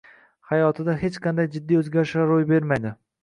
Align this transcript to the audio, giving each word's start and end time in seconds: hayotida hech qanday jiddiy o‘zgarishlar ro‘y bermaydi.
hayotida 0.51 0.95
hech 1.03 1.19
qanday 1.27 1.49
jiddiy 1.57 1.79
o‘zgarishlar 1.81 2.27
ro‘y 2.31 2.49
bermaydi. 2.55 2.95